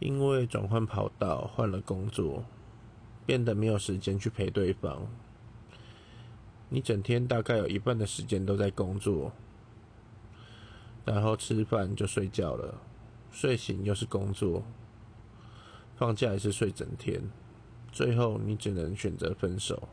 [0.00, 2.44] 因为转换跑道换了工作
[3.24, 5.06] 变得没有时间去陪对方。
[6.70, 9.32] 你整天大概有一半的时间都在工作
[11.04, 12.80] 然后吃饭就睡觉了
[13.32, 14.62] 睡醒又是工作
[15.96, 17.20] 放假也是睡整天
[17.90, 19.88] 最后你只能选择分手。